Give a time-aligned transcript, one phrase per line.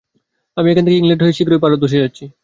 [0.57, 2.23] আমি এখান থেকে ইংলণ্ড হয়ে শীঘ্রই ভারতবর্ষে যাচ্ছি।